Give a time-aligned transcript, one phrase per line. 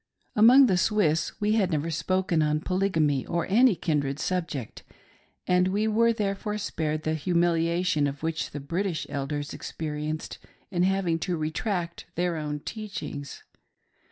[0.35, 4.81] Among the Swiss we had never spoken on Polygamy or any kindred subject,
[5.45, 10.39] and we were therefore spared the hurniliation which the British Elders experienced
[10.71, 13.43] in having to retract their own teachings.